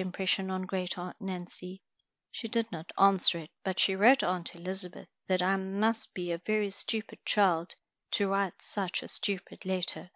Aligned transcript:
impression 0.00 0.50
on 0.50 0.62
Great 0.62 0.98
aunt 0.98 1.20
Nancy. 1.20 1.82
She 2.30 2.48
did 2.48 2.72
not 2.72 2.92
answer 2.98 3.38
it, 3.38 3.50
but 3.62 3.78
she 3.78 3.94
wrote 3.94 4.22
Aunt 4.22 4.54
Elizabeth 4.54 5.14
that 5.28 5.42
I 5.42 5.56
must 5.56 6.14
be 6.14 6.32
a 6.32 6.38
very 6.38 6.70
stupid 6.70 7.24
child 7.24 7.74
to 8.12 8.28
write 8.28 8.60
such 8.60 9.02
a 9.02 9.08
stupid 9.08 9.64
letter. 9.64 10.10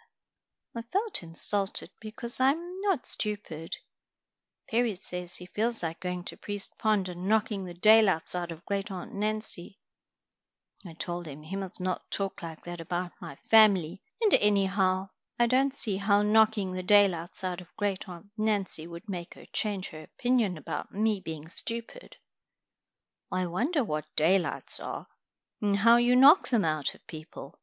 I 0.74 0.82
felt 0.82 1.22
insulted 1.22 1.90
because 2.00 2.40
I 2.40 2.52
am 2.52 2.80
not 2.80 3.06
stupid. 3.06 3.76
Perry 4.68 4.94
says 4.94 5.36
he 5.36 5.46
feels 5.46 5.82
like 5.82 6.00
going 6.00 6.24
to 6.24 6.36
Priest 6.36 6.76
Pond 6.78 7.08
and 7.08 7.28
knocking 7.28 7.64
the 7.64 7.74
daylights 7.74 8.34
out 8.34 8.52
of 8.52 8.66
Great 8.66 8.90
aunt 8.90 9.14
Nancy. 9.14 9.78
I 10.84 10.92
told 10.92 11.26
him 11.26 11.42
he 11.42 11.56
must 11.56 11.80
not 11.80 12.10
talk 12.10 12.42
like 12.42 12.64
that 12.64 12.80
about 12.80 13.12
my 13.20 13.34
family, 13.34 14.00
and 14.20 14.34
anyhow 14.34 15.08
I 15.40 15.46
don't 15.46 15.72
see 15.72 15.98
how 15.98 16.22
knocking 16.22 16.72
the 16.72 16.82
daylights 16.82 17.44
out 17.44 17.60
of 17.60 17.76
Great 17.76 18.08
aunt 18.08 18.26
Nancy 18.36 18.88
would 18.88 19.08
make 19.08 19.34
her 19.34 19.46
change 19.52 19.90
her 19.90 20.02
opinion 20.02 20.58
about 20.58 20.92
me 20.92 21.20
being 21.20 21.48
stupid. 21.48 22.16
I 23.30 23.46
wonder 23.46 23.84
what 23.84 24.16
daylights 24.16 24.80
are, 24.80 25.06
and 25.60 25.76
how 25.76 25.96
you 25.96 26.16
knock 26.16 26.48
them 26.48 26.64
out 26.64 26.92
of 26.96 27.06
people. 27.06 27.56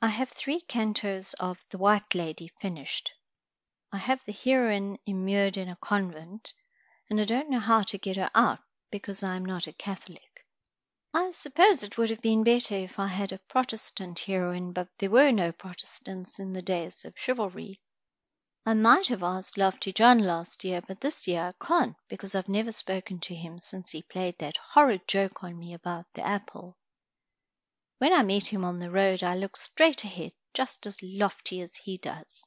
I 0.00 0.10
have 0.10 0.28
three 0.28 0.60
cantos 0.60 1.34
of 1.40 1.68
"The 1.70 1.78
White 1.78 2.14
Lady" 2.14 2.46
finished. 2.46 3.12
I 3.90 3.98
have 3.98 4.24
the 4.24 4.32
heroine 4.32 4.98
immured 5.04 5.56
in 5.56 5.68
a 5.68 5.74
convent, 5.74 6.52
and 7.10 7.20
I 7.20 7.24
don't 7.24 7.50
know 7.50 7.58
how 7.58 7.82
to 7.82 7.98
get 7.98 8.16
her 8.16 8.30
out, 8.32 8.60
because 8.92 9.24
I 9.24 9.34
am 9.34 9.44
not 9.44 9.66
a 9.66 9.72
Catholic. 9.72 10.27
I 11.14 11.30
suppose 11.30 11.82
it 11.82 11.96
would 11.96 12.10
have 12.10 12.20
been 12.20 12.44
better 12.44 12.74
if 12.74 12.98
I 12.98 13.06
had 13.06 13.32
a 13.32 13.38
Protestant 13.48 14.18
heroine, 14.18 14.72
but 14.72 14.88
there 14.98 15.08
were 15.08 15.32
no 15.32 15.52
Protestants 15.52 16.38
in 16.38 16.52
the 16.52 16.60
days 16.60 17.06
of 17.06 17.18
chivalry. 17.18 17.80
I 18.66 18.74
might 18.74 19.08
have 19.08 19.22
asked 19.22 19.56
Lofty 19.56 19.90
John 19.90 20.18
last 20.18 20.64
year, 20.64 20.82
but 20.86 21.00
this 21.00 21.26
year 21.26 21.40
I 21.40 21.64
can't 21.64 21.96
because 22.08 22.34
I've 22.34 22.50
never 22.50 22.72
spoken 22.72 23.20
to 23.20 23.34
him 23.34 23.58
since 23.62 23.92
he 23.92 24.02
played 24.02 24.36
that 24.38 24.58
horrid 24.58 25.08
joke 25.08 25.42
on 25.42 25.58
me 25.58 25.72
about 25.72 26.04
the 26.12 26.26
apple. 26.26 26.76
When 27.96 28.12
I 28.12 28.22
meet 28.22 28.52
him 28.52 28.62
on 28.62 28.78
the 28.78 28.90
road 28.90 29.22
I 29.22 29.34
look 29.34 29.56
straight 29.56 30.04
ahead, 30.04 30.32
just 30.52 30.86
as 30.86 31.02
lofty 31.02 31.62
as 31.62 31.74
he 31.74 31.96
does. 31.96 32.46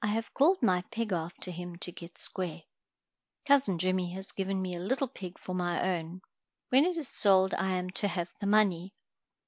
I 0.00 0.06
have 0.06 0.32
called 0.32 0.62
my 0.62 0.82
pig 0.90 1.12
after 1.12 1.50
him 1.50 1.76
to 1.80 1.92
get 1.92 2.16
square. 2.16 2.62
Cousin 3.46 3.78
Jimmy 3.78 4.12
has 4.12 4.32
given 4.32 4.62
me 4.62 4.74
a 4.74 4.80
little 4.80 5.08
pig 5.08 5.38
for 5.38 5.54
my 5.54 5.98
own. 5.98 6.22
When 6.68 6.84
it 6.84 6.96
is 6.96 7.08
sold 7.08 7.54
I 7.54 7.74
am 7.74 7.90
to 7.90 8.08
have 8.08 8.28
the 8.40 8.46
money. 8.46 8.92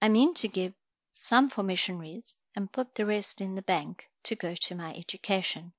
I 0.01 0.09
mean 0.09 0.35
to 0.35 0.47
give 0.47 0.73
some 1.11 1.51
for 1.51 1.65
missionaries 1.65 2.37
and 2.55 2.71
put 2.71 2.95
the 2.95 3.07
rest 3.07 3.41
in 3.41 3.57
the 3.57 3.63
bank 3.63 4.09
to 4.23 4.37
go 4.37 4.55
to 4.55 4.75
my 4.77 4.95
education. 4.95 5.73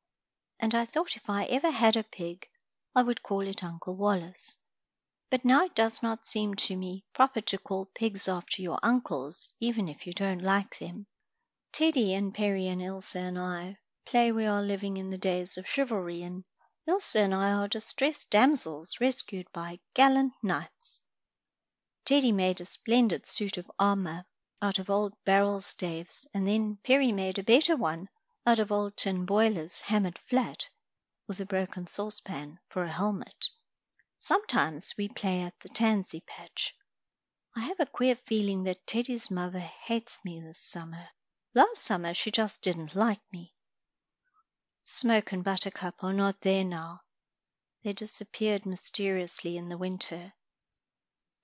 And 0.60 0.76
I 0.76 0.86
thought 0.86 1.16
if 1.16 1.30
I 1.30 1.46
ever 1.46 1.72
had 1.72 1.96
a 1.96 2.04
pig 2.04 2.50
I 2.94 3.04
would 3.04 3.24
call 3.24 3.48
it 3.48 3.64
Uncle 3.64 3.96
Wallace. 3.96 4.60
But 5.30 5.46
now 5.46 5.64
it 5.64 5.76
does 5.76 6.04
not 6.04 6.26
seem 6.26 6.56
to 6.56 6.76
me 6.76 7.06
proper 7.14 7.40
to 7.40 7.58
call 7.58 7.86
pigs 7.86 8.28
after 8.28 8.62
your 8.62 8.80
uncles, 8.84 9.54
even 9.62 9.88
if 9.88 10.08
you 10.08 10.12
don't 10.12 10.42
like 10.42 10.80
them. 10.80 11.06
Teddy 11.72 12.16
and 12.16 12.34
Perry 12.34 12.68
and 12.68 12.82
Ilse 12.82 13.16
and 13.16 13.40
I 13.40 13.78
play 14.06 14.32
we 14.34 14.46
are 14.46 14.62
living 14.62 14.98
in 14.98 15.10
the 15.10 15.18
days 15.18 15.58
of 15.58 15.68
chivalry, 15.68 16.24
and 16.24 16.44
Ilse 16.88 17.16
and 17.16 17.34
I 17.34 17.54
are 17.54 17.68
distressed 17.68 18.32
damsels 18.32 19.00
rescued 19.00 19.48
by 19.54 19.80
gallant 19.94 20.34
knights. 20.44 20.99
Teddy 22.10 22.32
made 22.32 22.60
a 22.60 22.66
splendid 22.66 23.28
suit 23.28 23.60
of 23.60 23.70
armor 23.78 24.26
out 24.64 24.80
of 24.80 24.90
old 24.90 25.14
barrel 25.26 25.62
staves, 25.62 26.26
and 26.34 26.48
then 26.48 26.78
Perry 26.78 27.12
made 27.12 27.38
a 27.38 27.44
better 27.44 27.78
one 27.78 28.10
out 28.48 28.58
of 28.58 28.72
old 28.72 28.98
tin 28.98 29.28
boilers 29.28 29.82
hammered 29.82 30.18
flat, 30.18 30.72
with 31.28 31.40
a 31.40 31.46
broken 31.46 31.86
saucepan 31.86 32.58
for 32.68 32.84
a 32.84 32.92
helmet. 32.92 33.52
Sometimes 34.18 34.96
we 34.98 35.08
play 35.08 35.44
at 35.44 35.60
the 35.60 35.70
tansy 35.70 36.22
patch. 36.22 36.74
I 37.56 37.60
have 37.60 37.80
a 37.80 37.86
queer 37.86 38.16
feeling 38.16 38.64
that 38.64 38.88
Teddy's 38.88 39.30
mother 39.30 39.60
hates 39.60 40.26
me 40.26 40.42
this 40.42 40.58
summer. 40.58 41.10
Last 41.54 41.84
summer 41.84 42.16
she 42.16 42.32
just 42.32 42.64
didn't 42.64 42.96
like 42.96 43.22
me. 43.32 43.54
Smoke 44.84 45.32
and 45.32 45.44
Buttercup 45.44 46.04
are 46.04 46.14
not 46.14 46.42
there 46.42 46.64
now. 46.66 47.02
They 47.84 47.94
disappeared 47.94 48.66
mysteriously 48.66 49.58
in 49.58 49.70
the 49.70 49.78
winter. 49.78 50.34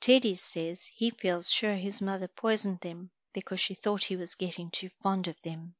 Teddy 0.02 0.36
says 0.36 0.88
he 0.88 1.10
feels 1.10 1.50
sure 1.50 1.76
his 1.76 2.02
mother 2.02 2.28
poisoned 2.28 2.82
them 2.82 3.12
because 3.34 3.60
she 3.60 3.76
thought 3.76 4.04
he 4.04 4.16
was 4.16 4.36
getting 4.36 4.70
too 4.70 4.90
fond 4.90 5.28
of 5.28 5.42
them. 5.42 5.76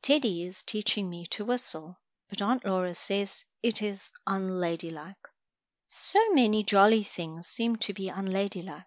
Teddy 0.00 0.44
is 0.44 0.62
teaching 0.62 1.10
me 1.10 1.26
to 1.26 1.44
whistle, 1.44 1.98
but 2.28 2.40
Aunt 2.40 2.64
Laura 2.64 2.94
says 2.94 3.44
it 3.62 3.82
is 3.82 4.12
unladylike. 4.26 5.28
So 5.88 6.30
many 6.30 6.62
jolly 6.62 7.02
things 7.02 7.46
seem 7.48 7.76
to 7.76 7.92
be 7.92 8.08
unladylike. 8.08 8.84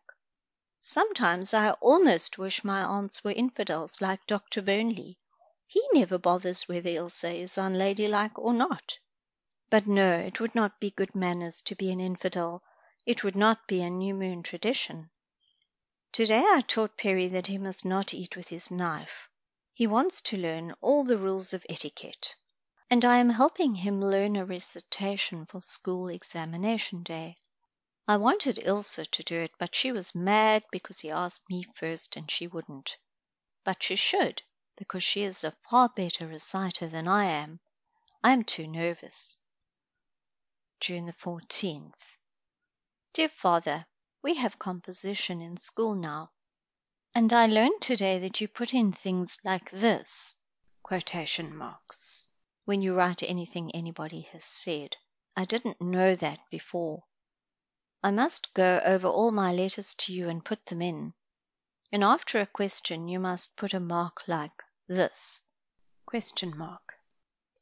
Sometimes 0.80 1.54
I 1.54 1.72
almost 1.74 2.38
wish 2.38 2.64
my 2.64 2.82
aunts 2.84 3.24
were 3.24 3.32
infidels 3.32 4.02
like 4.02 4.26
Dr. 4.26 4.62
Burnley. 4.62 5.20
He 5.68 5.88
never 5.94 6.18
bothers 6.18 6.68
whether 6.68 6.90
Ilse 6.90 7.24
is 7.26 7.58
unladylike 7.58 8.40
or 8.40 8.54
not. 8.54 8.98
But 9.70 9.86
no, 9.88 10.18
it 10.18 10.40
would 10.40 10.56
not 10.56 10.80
be 10.80 10.90
good 10.92 11.14
manners 11.14 11.62
to 11.64 11.76
be 11.76 11.92
an 11.92 12.00
infidel. 12.00 12.64
It 13.04 13.24
would 13.24 13.36
not 13.36 13.68
be 13.68 13.82
a 13.82 13.90
new 13.90 14.14
moon 14.14 14.44
tradition. 14.44 15.10
To-day 16.12 16.46
I 16.48 16.62
taught 16.62 16.98
Perry 16.98 17.28
that 17.30 17.48
he 17.48 17.58
must 17.58 17.84
not 17.84 18.14
eat 18.14 18.36
with 18.36 18.50
his 18.50 18.70
knife. 18.70 19.28
He 19.74 19.88
wants 19.88 20.22
to 20.22 20.38
learn 20.38 20.76
all 20.82 21.04
the 21.04 21.18
rules 21.18 21.52
of 21.54 21.66
etiquette, 21.68 22.36
and 22.92 23.04
I 23.04 23.18
am 23.18 23.30
helping 23.30 23.74
him 23.74 24.02
learn 24.02 24.36
a 24.36 24.46
recitation 24.46 25.46
for 25.46 25.62
school 25.62 26.10
examination 26.10 27.02
day. 27.02 27.38
I 28.08 28.18
wanted 28.18 28.60
Ilse 28.62 29.00
to 29.10 29.24
do 29.24 29.40
it, 29.40 29.52
but 29.58 29.74
she 29.74 29.92
was 29.92 30.14
mad 30.14 30.64
because 30.72 31.00
he 31.00 31.10
asked 31.10 31.50
me 31.50 31.64
first 31.64 32.18
and 32.18 32.30
she 32.30 32.46
wouldn't. 32.46 32.98
But 33.64 33.82
she 33.82 33.96
should 33.96 34.44
because 34.76 35.02
she 35.02 35.24
is 35.24 35.44
a 35.44 35.52
far 35.70 35.90
better 35.90 36.28
reciter 36.28 36.88
than 36.88 37.08
I 37.08 37.26
am. 37.26 37.62
I 38.24 38.34
am 38.34 38.44
too 38.44 38.68
nervous. 38.68 39.38
June 40.80 41.08
the 41.08 41.14
14th. 41.14 41.94
Dear 43.14 43.28
Father, 43.28 43.86
we 44.24 44.36
have 44.36 44.58
composition 44.58 45.42
in 45.42 45.58
school 45.58 45.96
now, 45.96 46.32
and 47.14 47.34
I 47.34 47.46
learned 47.46 47.82
today 47.82 48.20
that 48.20 48.40
you 48.40 48.48
put 48.48 48.74
in 48.74 48.94
things 48.94 49.38
like 49.44 49.70
this 49.70 50.42
quotation 50.82 51.54
marks 51.54 52.32
when 52.64 52.82
you 52.82 52.96
write 52.96 53.22
anything 53.22 53.76
anybody 53.76 54.22
has 54.32 54.46
said. 54.46 54.96
I 55.36 55.44
didn't 55.44 55.82
know 55.82 56.16
that 56.16 56.40
before. 56.50 57.04
I 58.02 58.12
must 58.12 58.54
go 58.54 58.80
over 58.86 59.10
all 59.10 59.32
my 59.32 59.52
letters 59.52 59.94
to 59.96 60.14
you 60.14 60.30
and 60.30 60.46
put 60.46 60.66
them 60.68 60.82
in. 60.82 61.14
And 61.92 62.06
after 62.06 62.40
a 62.40 62.46
question 62.48 63.10
you 63.10 63.20
must 63.20 63.58
put 63.58 63.74
a 63.74 63.82
mark 63.82 64.26
like 64.26 64.64
this 64.88 65.52
question 66.06 66.58
mark. 66.58 66.94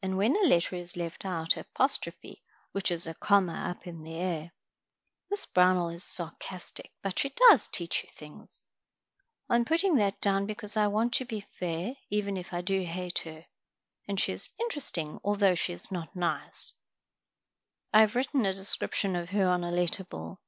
And 0.03 0.15
when 0.15 0.35
a 0.35 0.47
letter 0.47 0.75
is 0.75 0.95
left 0.95 1.25
out, 1.25 1.57
apostrophe, 1.57 2.43
which 2.71 2.91
is 2.91 3.07
a 3.07 3.15
comma 3.15 3.53
up 3.53 3.87
in 3.87 4.03
the 4.03 4.13
air. 4.15 4.51
Miss 5.29 5.45
Brownell 5.45 5.89
is 5.89 6.03
sarcastic, 6.03 6.91
but 7.03 7.19
she 7.19 7.29
does 7.29 7.67
teach 7.67 8.03
you 8.03 8.09
things. 8.09 8.63
I'm 9.47 9.63
putting 9.63 9.95
that 9.95 10.19
down 10.21 10.47
because 10.47 10.75
I 10.75 10.87
want 10.87 11.13
to 11.13 11.25
be 11.25 11.39
fair, 11.39 11.95
even 12.09 12.35
if 12.35 12.53
I 12.53 12.61
do 12.61 12.81
hate 12.83 13.19
her, 13.19 13.45
and 14.07 14.19
she 14.19 14.31
is 14.31 14.55
interesting, 14.59 15.19
although 15.23 15.55
she 15.55 15.73
is 15.73 15.91
not 15.91 16.15
nice. 16.15 16.75
I 17.93 18.01
have 18.01 18.15
written 18.15 18.45
a 18.45 18.53
description 18.53 19.15
of 19.15 19.29
her 19.29 19.47
on 19.47 19.63
a 19.63 19.71
letter 19.71 20.03
bill. 20.03 20.39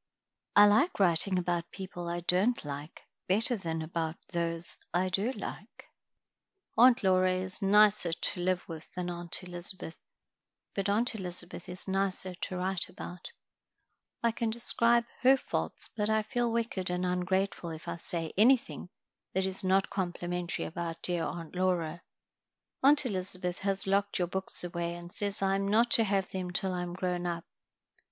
I 0.56 0.68
like 0.68 1.00
writing 1.00 1.40
about 1.40 1.72
people 1.72 2.08
I 2.08 2.22
don't 2.22 2.66
like 2.66 3.04
better 3.28 3.56
than 3.56 3.82
about 3.82 4.16
those 4.30 4.78
I 4.94 5.10
do 5.10 5.32
like. 5.32 5.88
Aunt 6.78 7.04
Laura 7.04 7.34
is 7.34 7.62
nicer 7.62 8.14
to 8.14 8.42
live 8.42 8.68
with 8.68 8.94
than 8.96 9.10
Aunt 9.10 9.44
Elizabeth, 9.44 10.00
but 10.74 10.90
Aunt 10.90 11.16
Elizabeth 11.16 11.70
is 11.70 11.88
nicer 11.88 12.34
to 12.36 12.58
write 12.58 12.90
about. 12.90 13.32
I 14.24 14.32
can 14.32 14.52
describe 14.52 15.06
her 15.22 15.36
faults, 15.36 15.90
but 15.98 16.08
I 16.08 16.22
feel 16.22 16.52
wicked 16.52 16.92
and 16.92 17.04
ungrateful 17.04 17.72
if 17.72 17.88
I 17.88 17.96
say 17.96 18.32
anything 18.38 18.90
that 19.34 19.48
is 19.48 19.64
not 19.64 19.90
complimentary 19.90 20.66
about 20.66 21.02
dear 21.02 21.24
Aunt 21.24 21.56
Laura. 21.56 22.04
Aunt 22.84 23.04
Elizabeth 23.06 23.58
has 23.60 23.88
locked 23.88 24.20
your 24.20 24.28
books 24.28 24.64
away 24.64 24.94
and 24.94 25.12
says 25.12 25.42
I 25.42 25.56
am 25.56 25.68
not 25.68 25.90
to 25.92 26.04
have 26.04 26.30
them 26.30 26.52
till 26.52 26.72
I'm 26.72 26.94
grown 26.94 27.26
up. 27.26 27.44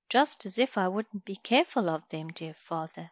Just 0.09 0.47
as 0.47 0.57
if 0.57 0.79
I 0.79 0.87
wouldn't 0.87 1.25
be 1.25 1.35
careful 1.35 1.87
of 1.87 2.09
them, 2.09 2.29
dear 2.29 2.55
father. 2.55 3.11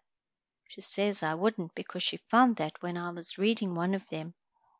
She 0.67 0.81
says 0.81 1.21
I 1.21 1.35
wouldn't 1.35 1.75
because 1.75 2.01
she 2.01 2.17
found 2.17 2.55
that 2.55 2.81
when 2.81 2.97
I 2.97 3.11
was 3.11 3.37
reading 3.37 3.75
one 3.75 3.93
of 3.93 4.09
them 4.09 4.33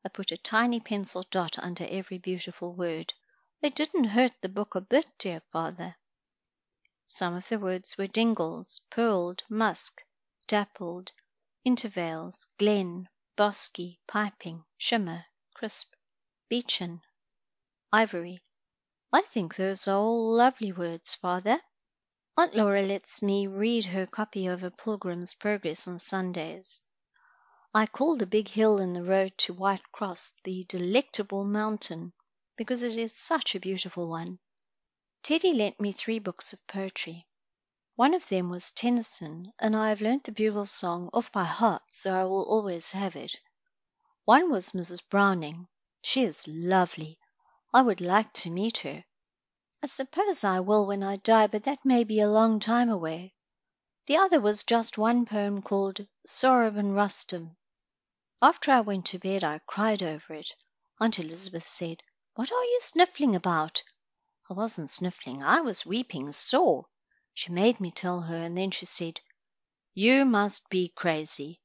I 0.04 0.10
put 0.10 0.32
a 0.32 0.38
tiny 0.38 0.80
pencil 0.80 1.24
dot 1.30 1.60
under 1.60 1.86
every 1.88 2.18
beautiful 2.18 2.74
word. 2.74 3.14
They 3.62 3.70
didn't 3.70 4.06
hurt 4.06 4.34
the 4.42 4.50
book 4.50 4.74
a 4.74 4.82
bit, 4.82 5.06
dear 5.20 5.40
father. 5.42 5.98
Some 7.10 7.36
of 7.36 7.48
the 7.48 7.58
words 7.58 7.98
were 7.98 8.06
dingles, 8.06 8.82
pearled, 8.92 9.42
musk, 9.50 10.04
dappled, 10.46 11.14
intervales, 11.66 12.48
glen, 12.58 13.08
bosky, 13.38 14.00
piping, 14.08 14.66
shimmer, 14.78 15.26
crisp, 15.54 15.94
beechen, 16.50 17.02
ivory. 17.94 18.40
I 19.14 19.22
think 19.22 19.56
those 19.56 19.88
are 19.88 19.98
all 19.98 20.34
lovely 20.34 20.74
words, 20.74 21.16
father. 21.16 21.62
Aunt 22.36 22.54
Laura 22.54 22.82
lets 22.82 23.22
me 23.22 23.48
read 23.48 23.86
her 23.86 24.06
copy 24.06 24.48
of 24.48 24.64
a 24.64 24.70
Pilgrim's 24.70 25.34
Progress 25.34 25.88
on 25.88 26.00
Sundays. 26.00 26.84
I 27.74 27.86
call 27.86 28.18
the 28.18 28.28
big 28.28 28.50
hill 28.50 28.80
in 28.80 28.92
the 28.92 29.04
road 29.04 29.38
to 29.38 29.54
White 29.54 29.92
Cross 29.94 30.42
the 30.44 30.66
Delectable 30.66 31.46
Mountain, 31.46 32.12
because 32.58 32.84
it 32.84 32.98
is 32.98 33.18
such 33.18 33.56
a 33.56 33.62
beautiful 33.62 34.10
one. 34.10 34.40
Teddy 35.28 35.52
lent 35.52 35.78
me 35.78 35.92
three 35.92 36.20
books 36.20 36.54
of 36.54 36.66
poetry. 36.68 37.28
One 37.98 38.14
of 38.14 38.30
them 38.30 38.50
was 38.50 38.72
Tennyson, 38.72 39.52
and 39.60 39.76
I 39.76 39.90
have 39.90 40.00
learnt 40.00 40.24
the 40.24 40.32
Bugle 40.32 40.64
Song 40.64 41.10
off 41.12 41.34
by 41.34 41.44
heart, 41.44 41.84
so 41.90 42.16
I 42.16 42.24
will 42.24 42.46
always 42.46 42.94
have 42.94 43.18
it. 43.18 43.36
One 44.24 44.50
was 44.50 44.72
Mrs. 44.72 45.04
Browning. 45.10 45.68
She 46.02 46.24
is 46.24 46.48
lovely. 46.48 47.20
I 47.74 47.82
would 47.82 48.00
like 48.00 48.32
to 48.36 48.50
meet 48.50 48.78
her. 48.88 49.04
I 49.84 49.88
suppose 49.88 50.46
I 50.46 50.62
will 50.62 50.86
when 50.86 51.04
I 51.04 51.18
die, 51.18 51.48
but 51.48 51.64
that 51.64 51.84
may 51.84 52.06
be 52.06 52.22
a 52.22 52.30
long 52.30 52.62
time 52.62 52.90
away. 52.90 53.34
The 54.06 54.16
other 54.16 54.40
was 54.40 54.64
just 54.64 54.98
one 54.98 55.26
poem 55.26 55.62
called 55.62 56.08
Sohrab 56.26 56.78
and 56.78 56.96
Rustum. 56.96 57.58
After 58.42 58.72
I 58.72 58.80
went 58.80 59.08
to 59.08 59.20
bed 59.20 59.44
I 59.44 59.60
cried 59.68 60.02
over 60.02 60.36
it. 60.36 60.56
Aunt 61.02 61.20
Elizabeth 61.20 61.68
said, 61.68 62.02
What 62.36 62.50
are 62.50 62.64
you 62.64 62.80
sniffling 62.82 63.36
about? 63.36 63.84
I 64.50 64.54
wasn't 64.54 64.90
sniffling, 64.90 65.44
I 65.44 65.60
was 65.60 65.86
weeping 65.86 66.32
sore. 66.32 66.86
She 67.34 67.52
made 67.52 67.82
me 67.82 67.92
tell 67.92 68.22
her, 68.22 68.38
and 68.38 68.58
then 68.58 68.72
she 68.72 68.86
said, 68.86 69.20
You 69.94 70.24
must 70.24 70.70
be 70.70 70.88
crazy. 70.96 71.60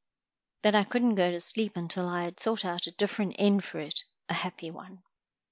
But 0.62 0.74
I 0.74 0.82
couldn't 0.82 1.14
go 1.14 1.30
to 1.30 1.38
sleep 1.38 1.76
until 1.76 2.08
I 2.08 2.24
had 2.24 2.36
thought 2.36 2.64
out 2.64 2.88
a 2.88 2.90
different 2.90 3.36
end 3.38 3.62
for 3.62 3.78
it, 3.78 4.02
a 4.28 4.34
happy 4.34 4.72
one. 4.72 5.02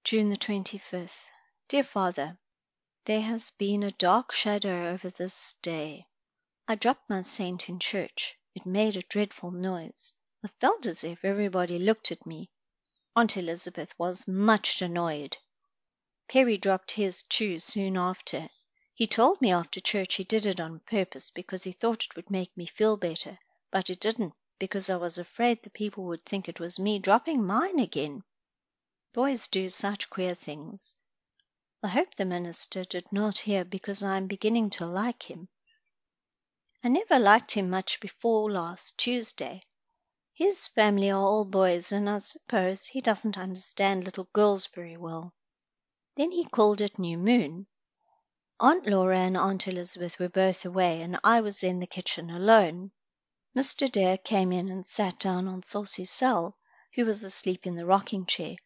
June 0.02 0.28
the 0.28 0.36
25th. 0.36 1.24
Dear 1.68 1.84
Father, 1.84 2.36
there 3.04 3.20
has 3.20 3.52
been 3.52 3.84
a 3.84 3.92
dark 3.92 4.32
shadow 4.32 4.88
over 4.88 5.10
this 5.10 5.52
day. 5.62 6.06
I 6.66 6.74
dropped 6.74 7.08
my 7.08 7.20
saint 7.20 7.68
in 7.68 7.78
church. 7.78 8.36
It 8.56 8.66
made 8.66 8.96
a 8.96 9.02
dreadful 9.02 9.52
noise. 9.52 10.14
I 10.44 10.48
felt 10.48 10.84
as 10.84 11.04
if 11.04 11.24
everybody 11.24 11.78
looked 11.78 12.10
at 12.10 12.26
me. 12.26 12.50
Aunt 13.14 13.36
Elizabeth 13.36 13.96
was 13.98 14.26
much 14.26 14.82
annoyed. 14.82 15.36
Perry 16.32 16.56
dropped 16.58 16.92
his 16.92 17.24
too 17.24 17.58
soon 17.58 17.96
after. 17.96 18.48
He 18.94 19.08
told 19.08 19.40
me 19.40 19.50
after 19.50 19.80
church 19.80 20.14
he 20.14 20.22
did 20.22 20.46
it 20.46 20.60
on 20.60 20.78
purpose 20.78 21.28
because 21.28 21.64
he 21.64 21.72
thought 21.72 22.04
it 22.04 22.14
would 22.14 22.30
make 22.30 22.56
me 22.56 22.66
feel 22.66 22.96
better, 22.96 23.36
but 23.72 23.90
it 23.90 23.98
didn't 23.98 24.34
because 24.60 24.88
I 24.88 24.94
was 24.94 25.18
afraid 25.18 25.60
the 25.64 25.70
people 25.70 26.04
would 26.04 26.24
think 26.24 26.48
it 26.48 26.60
was 26.60 26.78
me 26.78 27.00
dropping 27.00 27.44
mine 27.44 27.80
again. 27.80 28.22
Boys 29.12 29.48
do 29.48 29.68
such 29.68 30.08
queer 30.08 30.36
things. 30.36 30.94
I 31.82 31.88
hope 31.88 32.14
the 32.14 32.24
minister 32.24 32.84
did 32.84 33.10
not 33.10 33.40
hear 33.40 33.64
because 33.64 34.04
I 34.04 34.16
am 34.16 34.28
beginning 34.28 34.70
to 34.70 34.86
like 34.86 35.28
him. 35.28 35.48
I 36.84 36.90
never 36.90 37.18
liked 37.18 37.50
him 37.50 37.68
much 37.68 37.98
before 37.98 38.52
last 38.52 39.00
Tuesday. 39.00 39.64
His 40.32 40.68
family 40.68 41.10
are 41.10 41.20
all 41.20 41.44
boys, 41.44 41.90
and 41.90 42.08
I 42.08 42.18
suppose 42.18 42.86
he 42.86 43.00
doesn't 43.00 43.36
understand 43.36 44.04
little 44.04 44.28
girls 44.32 44.68
very 44.68 44.96
well. 44.96 45.34
Then 46.20 46.32
he 46.32 46.44
called 46.44 46.82
it 46.82 46.98
new 46.98 47.16
moon. 47.16 47.66
Aunt 48.60 48.86
Laura 48.86 49.20
and 49.20 49.38
Aunt 49.38 49.66
Elizabeth 49.66 50.18
were 50.18 50.28
both 50.28 50.66
away, 50.66 51.00
and 51.00 51.18
I 51.24 51.40
was 51.40 51.62
in 51.62 51.80
the 51.80 51.86
kitchen 51.86 52.28
alone. 52.28 52.92
Mr. 53.56 53.90
Dare 53.90 54.18
came 54.18 54.52
in 54.52 54.68
and 54.68 54.84
sat 54.84 55.18
down 55.18 55.48
on 55.48 55.62
Saucy 55.62 56.04
Sal, 56.04 56.58
who 56.94 57.06
was 57.06 57.24
asleep 57.24 57.66
in 57.66 57.74
the 57.74 57.86
rocking 57.86 58.26
chair. 58.26 58.56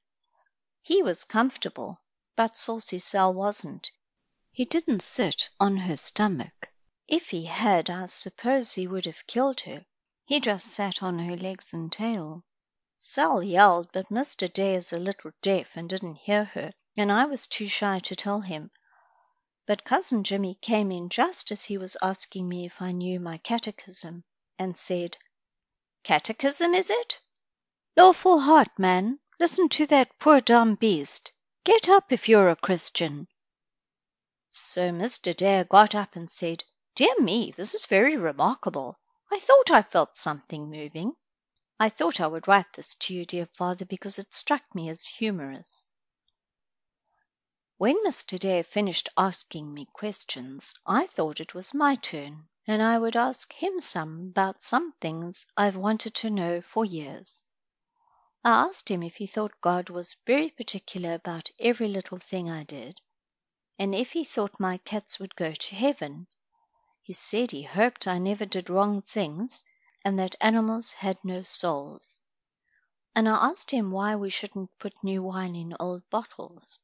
He 0.83 1.01
was 1.01 1.25
comfortable, 1.25 2.01
but 2.35 2.57
Saucy 2.57 2.99
Sal 2.99 3.33
wasn't. 3.33 3.89
He 4.51 4.65
didn't 4.65 5.03
sit 5.03 5.49
on 5.61 5.77
her 5.77 5.97
stomach. 5.97 6.73
If 7.07 7.29
he 7.29 7.45
had, 7.45 7.89
I 7.89 8.07
suppose 8.07 8.75
he 8.75 8.89
would 8.89 9.05
have 9.07 9.29
killed 9.29 9.61
her. 9.61 9.87
He 10.25 10.41
just 10.41 10.67
sat 10.67 11.05
on 11.05 11.21
her 11.21 11.37
legs 11.37 11.73
and 11.73 11.93
tail. 11.93 12.43
Sal 12.97 13.45
yelled, 13.45 13.91
but 13.93 14.09
Mr. 14.09 14.53
Dare 14.53 14.79
is 14.79 14.93
a 14.93 14.99
little 14.99 15.31
deaf 15.41 15.77
and 15.77 15.89
didn't 15.89 16.17
hear 16.17 16.47
her, 16.47 16.73
and 16.97 17.11
I 17.11 17.25
was 17.25 17.47
too 17.47 17.67
shy 17.67 17.99
to 17.99 18.15
tell 18.15 18.41
him. 18.41 18.71
But 19.67 19.85
Cousin 19.85 20.23
Jimmy 20.23 20.59
came 20.61 20.93
in 20.93 21.09
just 21.09 21.51
as 21.51 21.65
he 21.65 21.79
was 21.79 21.97
asking 22.01 22.49
me 22.49 22.67
if 22.67 22.81
I 22.81 22.93
knew 22.93 23.19
my 23.19 23.39
catechism, 23.39 24.25
and 24.59 24.77
said, 24.77 25.17
Catechism, 26.05 26.75
is 26.75 26.91
it? 26.91 27.19
Lawful 27.97 28.41
heart, 28.41 28.79
man, 28.79 29.19
listen 29.41 29.69
to 29.71 29.87
that 29.87 30.19
poor 30.19 30.41
dumb 30.41 30.75
beast. 30.75 31.33
Get 31.65 31.89
up 31.89 32.13
if 32.13 32.29
you're 32.29 32.51
a 32.51 32.57
Christian. 32.57 33.27
So 34.51 34.91
Mr. 34.91 35.35
Dare 35.35 35.65
got 35.65 35.95
up 35.95 36.15
and 36.15 36.31
said, 36.31 36.63
Dear 36.95 37.19
me, 37.19 37.51
this 37.57 37.75
is 37.75 37.87
very 37.87 38.17
remarkable. 38.17 39.01
I 39.33 39.41
thought 39.41 39.71
I 39.71 39.83
felt 39.83 40.17
something 40.17 40.71
moving. 40.71 41.17
I 41.81 41.89
thought 41.89 42.21
I 42.21 42.29
would 42.29 42.47
write 42.47 42.73
this 42.75 42.95
to 42.95 43.15
you, 43.15 43.25
dear 43.25 43.47
father, 43.47 43.85
because 43.85 44.19
it 44.19 44.33
struck 44.33 44.63
me 44.75 44.91
as 44.91 45.07
humorous. 45.07 45.87
When 47.77 47.97
Mr. 48.07 48.39
Dare 48.39 48.63
finished 48.63 49.09
asking 49.17 49.75
me 49.75 49.87
questions, 49.87 50.75
I 50.87 51.09
thought 51.09 51.41
it 51.41 51.55
was 51.55 51.75
my 51.75 51.97
turn, 51.97 52.49
and 52.69 52.81
I 52.81 52.97
would 52.97 53.17
ask 53.17 53.53
him 53.53 53.81
some 53.81 54.29
about 54.29 54.63
some 54.63 54.93
things 54.93 55.47
I've 55.57 55.75
wanted 55.75 56.15
to 56.15 56.31
know 56.31 56.61
for 56.61 56.85
years. 56.85 57.43
I 58.45 58.51
asked 58.69 58.89
him 58.89 59.03
if 59.03 59.17
he 59.17 59.27
thought 59.27 59.61
God 59.61 59.91
was 59.91 60.15
very 60.25 60.51
particular 60.51 61.15
about 61.15 61.51
every 61.59 61.89
little 61.89 62.19
thing 62.19 62.49
I 62.49 62.63
did, 62.63 63.01
and 63.77 63.93
if 63.93 64.13
he 64.13 64.23
thought 64.23 64.61
my 64.61 64.79
cats 64.79 65.19
would 65.19 65.35
go 65.35 65.51
to 65.51 65.75
heaven. 65.75 66.29
He 67.03 67.13
said 67.13 67.51
he 67.51 67.65
hoped 67.65 68.07
I 68.07 68.19
never 68.21 68.45
did 68.45 68.71
wrong 68.71 69.03
things, 69.03 69.65
and 70.05 70.17
that 70.21 70.37
animals 70.41 70.93
had 70.93 71.17
no 71.25 71.43
souls. 71.43 72.21
And 73.17 73.29
I 73.29 73.35
asked 73.51 73.73
him 73.73 73.91
why 73.91 74.15
we 74.15 74.31
shouldn't 74.31 74.79
put 74.79 75.03
new 75.03 75.25
wine 75.25 75.57
in 75.57 75.75
old 75.81 76.09
bottles. 76.09 76.79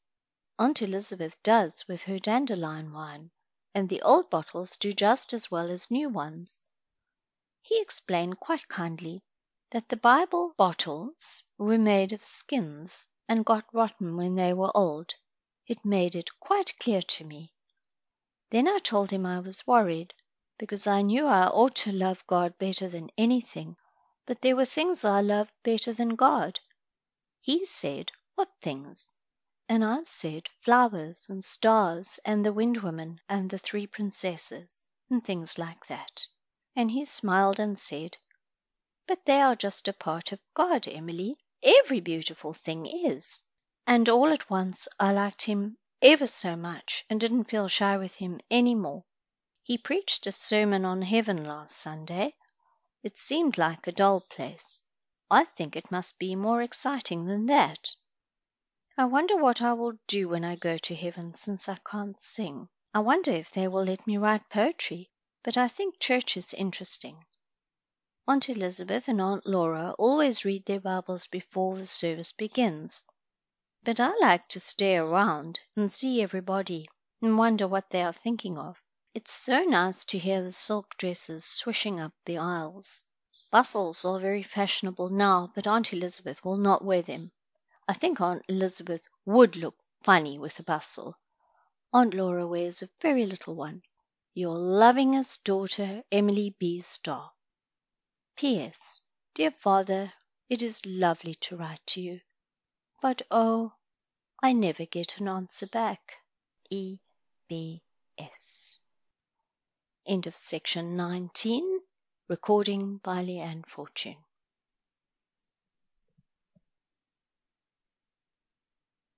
Aunt 0.60 0.82
Elizabeth 0.82 1.42
does 1.42 1.88
with 1.88 2.02
her 2.02 2.18
dandelion 2.18 2.92
wine, 2.92 3.30
and 3.74 3.88
the 3.88 4.02
old 4.02 4.28
bottles 4.28 4.76
do 4.76 4.92
just 4.92 5.32
as 5.32 5.50
well 5.50 5.70
as 5.70 5.90
new 5.90 6.10
ones. 6.10 6.66
He 7.62 7.80
explained 7.80 8.40
quite 8.40 8.68
kindly 8.68 9.22
that 9.70 9.88
the 9.88 9.96
Bible 9.96 10.52
bottles 10.58 11.44
were 11.56 11.78
made 11.78 12.12
of 12.12 12.22
skins, 12.26 13.06
and 13.26 13.42
got 13.42 13.72
rotten 13.72 14.18
when 14.18 14.34
they 14.34 14.52
were 14.52 14.70
old. 14.76 15.14
It 15.66 15.82
made 15.86 16.14
it 16.14 16.38
quite 16.40 16.78
clear 16.78 17.00
to 17.00 17.24
me. 17.24 17.54
Then 18.50 18.68
I 18.68 18.80
told 18.80 19.10
him 19.12 19.24
I 19.24 19.40
was 19.40 19.66
worried, 19.66 20.12
because 20.58 20.86
I 20.86 21.00
knew 21.00 21.24
I 21.24 21.46
ought 21.46 21.76
to 21.76 21.92
love 21.92 22.26
God 22.26 22.58
better 22.58 22.86
than 22.86 23.08
anything, 23.16 23.78
but 24.26 24.42
there 24.42 24.56
were 24.56 24.66
things 24.66 25.06
I 25.06 25.22
loved 25.22 25.54
better 25.62 25.94
than 25.94 26.16
God. 26.16 26.60
He 27.40 27.64
said, 27.64 28.12
What 28.34 28.50
things? 28.60 29.14
And 29.72 29.84
I 29.84 30.02
said 30.02 30.48
flowers 30.48 31.30
and 31.30 31.44
stars 31.44 32.18
and 32.24 32.44
the 32.44 32.52
Wind 32.52 32.78
Woman 32.78 33.20
and 33.28 33.48
the 33.48 33.56
three 33.56 33.86
princesses, 33.86 34.82
and 35.08 35.24
things 35.24 35.58
like 35.58 35.86
that. 35.86 36.26
And 36.74 36.90
he 36.90 37.04
smiled 37.04 37.60
and 37.60 37.78
said, 37.78 38.18
but 39.06 39.24
they 39.26 39.40
are 39.40 39.54
just 39.54 39.86
a 39.86 39.92
part 39.92 40.32
of 40.32 40.44
God, 40.54 40.88
Emily. 40.88 41.38
Every 41.62 42.00
beautiful 42.00 42.52
thing 42.52 42.84
is. 42.84 43.44
And 43.86 44.08
all 44.08 44.32
at 44.32 44.50
once 44.50 44.88
I 44.98 45.12
liked 45.12 45.42
him 45.42 45.78
ever 46.02 46.26
so 46.26 46.56
much 46.56 47.04
and 47.08 47.20
didn't 47.20 47.44
feel 47.44 47.68
shy 47.68 47.96
with 47.96 48.16
him 48.16 48.40
any 48.50 48.74
more. 48.74 49.04
He 49.62 49.78
preached 49.78 50.26
a 50.26 50.32
sermon 50.32 50.84
on 50.84 51.02
heaven 51.02 51.44
last 51.44 51.76
Sunday. 51.76 52.34
It 53.04 53.16
seemed 53.16 53.56
like 53.56 53.86
a 53.86 53.92
dull 53.92 54.20
place. 54.20 54.82
I 55.30 55.44
think 55.44 55.76
it 55.76 55.92
must 55.92 56.18
be 56.18 56.34
more 56.34 56.60
exciting 56.60 57.26
than 57.26 57.46
that. 57.46 57.94
I 58.98 59.04
wonder 59.04 59.36
what 59.36 59.62
I 59.62 59.72
will 59.74 59.92
do 60.08 60.28
when 60.28 60.44
I 60.44 60.56
go 60.56 60.76
to 60.76 60.94
heaven 60.96 61.34
since 61.34 61.68
I 61.68 61.78
can't 61.88 62.18
sing. 62.18 62.68
I 62.92 62.98
wonder 62.98 63.30
if 63.30 63.52
they 63.52 63.68
will 63.68 63.84
let 63.84 64.04
me 64.06 64.16
write 64.18 64.48
poetry, 64.48 65.08
but 65.44 65.56
I 65.56 65.68
think 65.68 66.00
church 66.00 66.36
is 66.36 66.52
interesting. 66.54 67.24
Aunt 68.26 68.48
Elizabeth 68.48 69.06
and 69.06 69.20
Aunt 69.20 69.46
Laura 69.46 69.94
always 69.96 70.44
read 70.44 70.66
their 70.66 70.80
Bibles 70.80 71.28
before 71.28 71.76
the 71.76 71.86
service 71.86 72.32
begins, 72.32 73.04
but 73.84 74.00
I 74.00 74.12
like 74.18 74.48
to 74.48 74.60
stay 74.60 74.96
around 74.96 75.60
and 75.76 75.90
see 75.90 76.20
everybody 76.20 76.88
and 77.22 77.38
wonder 77.38 77.68
what 77.68 77.90
they 77.90 78.02
are 78.02 78.12
thinking 78.12 78.58
of. 78.58 78.82
It's 79.14 79.32
so 79.32 79.62
nice 79.62 80.04
to 80.06 80.18
hear 80.18 80.42
the 80.42 80.52
silk 80.52 80.96
dresses 80.96 81.44
swishing 81.44 82.00
up 82.00 82.12
the 82.24 82.38
aisles. 82.38 83.02
Bustles 83.50 84.04
are 84.04 84.18
very 84.18 84.42
fashionable 84.42 85.10
now, 85.10 85.52
but 85.54 85.66
Aunt 85.66 85.92
Elizabeth 85.92 86.44
will 86.44 86.56
not 86.58 86.84
wear 86.84 87.02
them. 87.02 87.30
I 87.90 87.92
think 87.92 88.20
Aunt 88.20 88.44
Elizabeth 88.48 89.08
would 89.24 89.56
look 89.56 89.76
funny 90.04 90.38
with 90.38 90.60
a 90.60 90.62
bustle. 90.62 91.18
Aunt 91.92 92.14
Laura 92.14 92.46
wears 92.46 92.82
a 92.82 92.90
very 93.02 93.26
little 93.26 93.56
one. 93.56 93.82
Your 94.32 94.56
lovingest 94.56 95.42
daughter, 95.42 96.04
Emily 96.12 96.54
B. 96.56 96.82
Starr. 96.82 97.32
P.S. 98.36 99.00
Dear 99.34 99.50
Father, 99.50 100.12
it 100.48 100.62
is 100.62 100.86
lovely 100.86 101.34
to 101.46 101.56
write 101.56 101.84
to 101.86 102.00
you, 102.00 102.20
but 103.02 103.22
oh, 103.28 103.72
I 104.40 104.52
never 104.52 104.86
get 104.86 105.18
an 105.18 105.26
answer 105.26 105.66
back. 105.66 106.14
E 106.70 107.00
B 107.48 107.82
S. 108.16 108.78
End 110.06 110.28
of 110.28 110.36
section 110.38 110.94
19. 110.96 111.80
Recording 112.28 112.98
by 112.98 113.24
Leanne 113.24 113.66
Fortune. 113.66 114.24